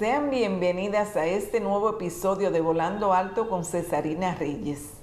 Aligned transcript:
Sean 0.00 0.30
bienvenidas 0.30 1.14
a 1.14 1.26
este 1.26 1.60
nuevo 1.60 1.90
episodio 1.90 2.50
de 2.50 2.62
Volando 2.62 3.12
Alto 3.12 3.50
con 3.50 3.66
Cesarina 3.66 4.34
Reyes, 4.34 4.94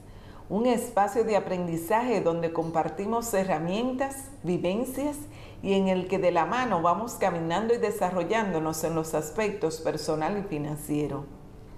un 0.50 0.66
espacio 0.66 1.24
de 1.24 1.36
aprendizaje 1.36 2.20
donde 2.20 2.52
compartimos 2.52 3.32
herramientas, 3.36 4.32
vivencias 4.42 5.16
y 5.62 5.74
en 5.74 5.88
el 5.88 6.08
que 6.08 6.18
de 6.18 6.32
la 6.32 6.48
mano 6.48 6.82
vamos 6.82 7.14
caminando 7.14 7.76
y 7.76 7.78
desarrollándonos 7.78 8.84
en 8.86 8.96
los 8.96 9.14
aspectos 9.14 9.82
personal 9.82 10.36
y 10.40 10.42
financiero. 10.42 11.28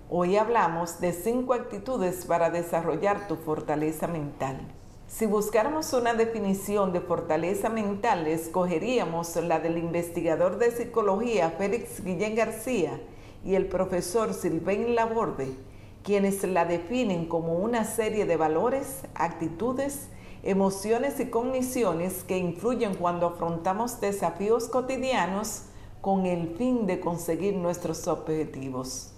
Hoy 0.09 0.37
hablamos 0.37 1.01
de 1.01 1.11
cinco 1.11 1.53
actitudes 1.53 2.25
para 2.25 2.49
desarrollar 2.49 3.27
tu 3.27 3.35
fortaleza 3.35 4.07
mental. 4.07 4.61
Si 5.09 5.25
buscáramos 5.25 5.91
una 5.93 6.13
definición 6.13 6.93
de 6.93 7.01
fortaleza 7.01 7.67
mental, 7.69 8.27
escogeríamos 8.27 9.35
la 9.37 9.59
del 9.59 9.79
investigador 9.79 10.59
de 10.59 10.69
psicología 10.69 11.49
Félix 11.49 12.03
Guillén 12.03 12.35
García 12.35 13.01
y 13.43 13.55
el 13.55 13.65
profesor 13.65 14.35
Sylvain 14.35 14.93
Laborde, 14.93 15.49
quienes 16.03 16.43
la 16.43 16.65
definen 16.65 17.25
como 17.25 17.55
una 17.55 17.85
serie 17.85 18.27
de 18.27 18.37
valores, 18.37 19.01
actitudes, 19.15 20.09
emociones 20.43 21.19
y 21.19 21.25
cogniciones 21.31 22.23
que 22.23 22.37
influyen 22.37 22.93
cuando 22.93 23.25
afrontamos 23.25 23.99
desafíos 23.99 24.69
cotidianos 24.69 25.63
con 26.01 26.27
el 26.27 26.55
fin 26.55 26.85
de 26.85 26.99
conseguir 26.99 27.55
nuestros 27.55 28.07
objetivos. 28.07 29.11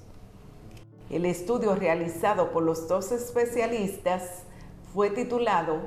El 1.10 1.26
estudio 1.26 1.76
realizado 1.76 2.54
por 2.54 2.64
los 2.64 2.88
dos 2.88 3.12
especialistas 3.12 4.46
fue 4.94 5.10
titulado 5.10 5.82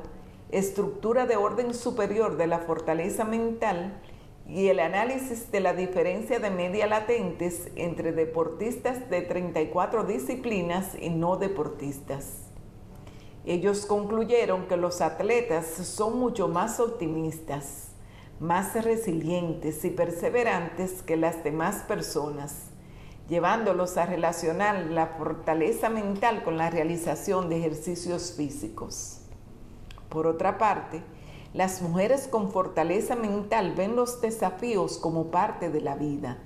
Estructura 0.51 1.27
de 1.27 1.37
orden 1.37 1.75
superior 1.75 2.37
de 2.37 2.47
la 2.47 2.61
fortaleza 2.61 3.25
mental 3.25 4.01
y 4.47 4.69
el 4.69 4.79
análisis 4.79 5.51
de 5.51 5.61
la 5.61 5.75
diferencia 5.75 6.39
de 6.39 6.51
media 6.51 6.87
latentes 6.87 7.71
entre 7.77 8.13
deportistas 8.13 9.11
de 9.11 9.23
34 9.23 10.05
disciplinas 10.05 10.97
y 11.01 11.09
no 11.11 11.37
deportistas. 11.37 12.45
Ellos 13.45 13.85
concluyeron 13.85 14.69
que 14.69 14.77
los 14.77 15.01
atletas 15.01 15.67
son 15.67 16.19
mucho 16.19 16.47
más 16.47 16.79
optimistas, 16.79 17.89
más 18.39 18.75
resilientes 18.85 19.85
y 19.85 19.91
perseverantes 19.91 21.03
que 21.03 21.17
las 21.17 21.43
demás 21.43 21.83
personas, 21.83 22.71
llevándolos 23.29 23.97
a 23.97 24.07
relacionar 24.07 24.87
la 24.91 25.07
fortaleza 25.07 25.89
mental 25.89 26.43
con 26.43 26.59
la 26.59 26.71
realización 26.71 27.49
de 27.49 27.59
ejercicios 27.59 28.35
físicos. 28.37 29.21
Por 30.09 30.27
otra 30.27 30.59
parte, 30.59 31.03
las 31.55 31.83
mujeres 31.83 32.29
con 32.29 32.51
fortaleza 32.51 33.17
mental 33.17 33.75
ven 33.77 33.97
los 33.97 34.21
desafíos 34.21 34.99
como 34.99 35.31
parte 35.31 35.71
de 35.71 35.81
la 35.81 35.95
vida 35.95 36.39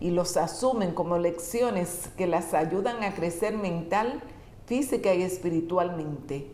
y 0.00 0.10
los 0.10 0.36
asumen 0.36 0.92
como 0.92 1.18
lecciones 1.18 2.08
que 2.16 2.26
las 2.26 2.54
ayudan 2.54 3.02
a 3.02 3.14
crecer 3.14 3.56
mental, 3.56 4.22
física 4.66 5.14
y 5.14 5.22
espiritualmente, 5.22 6.50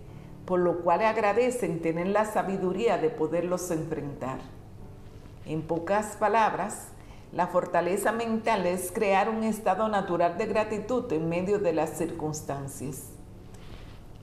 por 0.46 0.60
lo 0.60 0.80
cual 0.80 1.02
agradecen 1.02 1.80
tener 1.80 2.08
la 2.08 2.24
sabiduría 2.24 2.98
de 2.98 3.10
poderlos 3.10 3.70
enfrentar. 3.70 4.40
En 5.46 5.62
pocas 5.62 6.16
palabras, 6.16 6.88
la 7.32 7.46
fortaleza 7.46 8.10
mental 8.10 8.66
es 8.66 8.90
crear 8.90 9.28
un 9.28 9.44
estado 9.44 9.88
natural 9.88 10.36
de 10.36 10.46
gratitud 10.46 11.12
en 11.12 11.28
medio 11.28 11.60
de 11.60 11.72
las 11.72 11.96
circunstancias. 11.96 13.12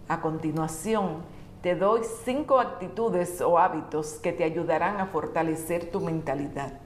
A 0.09 0.19
continuación, 0.19 1.23
te 1.61 1.75
doy 1.75 2.01
cinco 2.25 2.59
actitudes 2.59 3.39
o 3.39 3.59
hábitos 3.59 4.19
que 4.21 4.33
te 4.33 4.43
ayudarán 4.43 4.99
a 4.99 5.07
fortalecer 5.07 5.89
tu 5.89 6.01
mentalidad. 6.01 6.81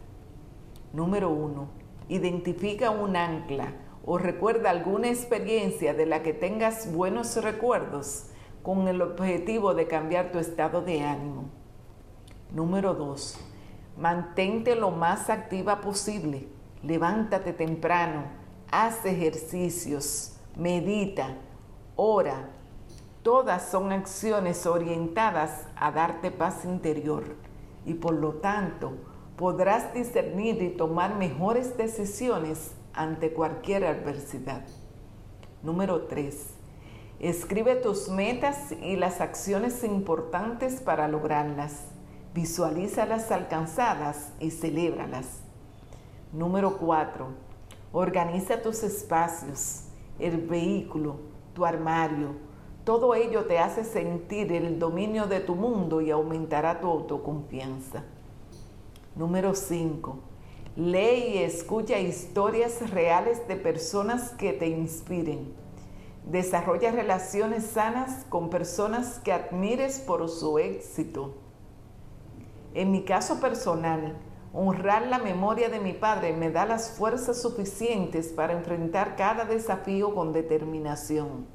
Número 0.94 1.30
uno, 1.30 1.70
identifica 2.08 2.92
un 2.92 3.16
ancla 3.16 3.74
o 4.06 4.18
recuerda 4.18 4.70
alguna 4.70 5.10
experiencia 5.10 5.94
de 5.94 6.06
la 6.06 6.22
que 6.22 6.34
tengas 6.34 6.94
buenos 6.94 7.36
recuerdos 7.42 8.28
con 8.62 8.88
el 8.88 9.02
objetivo 9.02 9.74
de 9.74 9.88
cambiar 9.88 10.32
tu 10.32 10.38
estado 10.38 10.82
de 10.82 11.02
ánimo. 11.02 11.46
Número 12.54 12.94
dos, 12.94 13.40
mantente 13.98 14.76
lo 14.76 14.92
más 14.92 15.30
activa 15.30 15.82
posible. 15.82 16.48
Levántate 16.84 17.54
temprano, 17.54 18.24
haz 18.72 19.06
ejercicios, 19.06 20.38
medita, 20.56 21.36
ora, 21.96 22.50
Todas 23.24 23.70
son 23.70 23.92
acciones 23.92 24.66
orientadas 24.66 25.68
a 25.76 25.92
darte 25.92 26.32
paz 26.32 26.66
interior 26.66 27.36
y 27.86 27.94
por 27.94 28.16
lo 28.16 28.34
tanto 28.36 28.94
podrás 29.36 29.94
discernir 29.94 30.60
y 30.64 30.70
tomar 30.70 31.16
mejores 31.16 31.78
decisiones 31.78 32.72
ante 32.94 33.32
cualquier 33.32 33.86
adversidad. 33.86 34.66
Número 35.62 36.08
3. 36.08 36.56
Escribe 37.20 37.76
tus 37.76 38.10
metas 38.10 38.72
y 38.72 38.96
las 38.96 39.22
acciones 39.22 39.84
importantes 39.84 40.82
para 40.82 41.08
lograrlas. 41.08 41.92
Visualízalas 42.34 43.32
alcanzadas 43.32 44.32
y 44.40 44.52
celébralas. 44.52 45.42
Número 46.32 46.78
4. 46.78 47.28
Organiza 47.92 48.62
tus 48.62 48.84
espacios, 48.84 49.84
el 50.18 50.38
vehículo, 50.38 51.18
tu 51.54 51.66
armario, 51.66 52.36
todo 52.84 53.14
ello 53.14 53.46
te 53.46 53.60
hace 53.60 53.84
sentir 53.84 54.52
el 54.52 54.80
dominio 54.80 55.28
de 55.28 55.40
tu 55.40 55.54
mundo 55.54 56.02
y 56.02 56.10
aumentará 56.10 56.82
tu 56.82 56.88
autoconfianza. 56.88 58.04
Número 59.16 59.54
5. 59.54 60.18
Lee 60.78 61.34
y 61.34 61.38
escucha 61.40 62.00
historias 62.00 62.90
reales 62.90 63.48
de 63.48 63.56
personas 63.56 64.32
que 64.32 64.54
te 64.54 64.68
inspiren. 64.68 65.54
Desarrolla 66.26 66.92
relaciones 66.92 67.66
sanas 67.66 68.26
con 68.30 68.50
personas 68.50 69.20
que 69.20 69.32
admires 69.32 70.00
por 70.00 70.28
su 70.28 70.58
éxito. 70.58 71.36
En 72.74 72.92
mi 72.92 73.04
caso 73.04 73.42
personal, 73.42 74.16
honrar 74.54 75.08
la 75.08 75.20
memoria 75.20 75.70
de 75.70 75.80
mi 75.80 75.92
padre 75.92 76.32
me 76.34 76.52
da 76.52 76.66
las 76.66 76.92
fuerzas 76.92 77.42
suficientes 77.42 78.30
para 78.30 78.54
enfrentar 78.54 79.16
cada 79.18 79.44
desafío 79.44 80.16
con 80.16 80.32
determinación. 80.32 81.46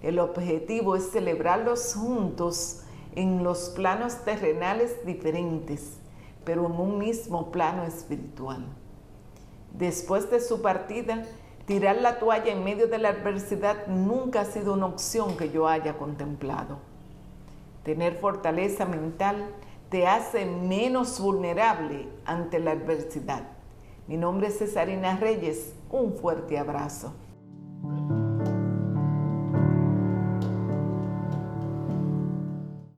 El 0.00 0.18
objetivo 0.18 0.96
es 0.96 1.10
celebrarlos 1.10 1.94
juntos 1.94 2.82
en 3.14 3.44
los 3.44 3.70
planos 3.70 4.24
terrenales 4.24 5.04
diferentes, 5.04 5.98
pero 6.44 6.66
en 6.66 6.72
un 6.72 6.98
mismo 6.98 7.50
plano 7.50 7.84
espiritual. 7.84 8.64
Después 9.72 10.30
de 10.30 10.40
su 10.40 10.62
partida, 10.62 11.24
tirar 11.66 11.96
la 11.96 12.18
toalla 12.18 12.52
en 12.52 12.64
medio 12.64 12.86
de 12.86 12.98
la 12.98 13.10
adversidad 13.10 13.86
nunca 13.86 14.42
ha 14.42 14.44
sido 14.44 14.72
una 14.74 14.86
opción 14.86 15.36
que 15.36 15.50
yo 15.50 15.68
haya 15.68 15.96
contemplado. 15.98 16.78
Tener 17.82 18.18
fortaleza 18.18 18.84
mental 18.86 19.54
te 19.90 20.06
hace 20.06 20.46
menos 20.46 21.20
vulnerable 21.20 22.08
ante 22.24 22.58
la 22.58 22.72
adversidad. 22.72 23.48
Mi 24.06 24.16
nombre 24.16 24.48
es 24.48 24.58
Cesarina 24.58 25.16
Reyes. 25.16 25.74
Un 25.90 26.14
fuerte 26.14 26.58
abrazo. 26.58 27.14